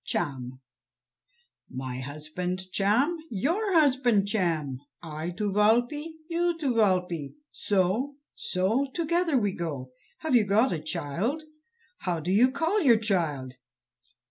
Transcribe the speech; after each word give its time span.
"Cham." 0.03 0.59
"My 1.69 1.99
husband 1.99 2.71
Cham, 2.71 3.17
your 3.29 3.79
husband 3.79 4.27
Cham; 4.27 4.79
I 5.03 5.29
to 5.37 5.53
Walpe, 5.53 6.15
you 6.27 6.57
to 6.57 6.73
Walpe; 6.73 7.35
so, 7.51 8.15
so, 8.33 8.87
together 8.95 9.37
we 9.37 9.51
go." 9.53 9.91
"Have 10.21 10.33
you 10.33 10.43
got 10.43 10.71
a 10.71 10.79
child? 10.79 11.43
How 11.99 12.19
do 12.19 12.31
you 12.31 12.49
call 12.49 12.81
your 12.81 12.97
child?" 12.97 13.53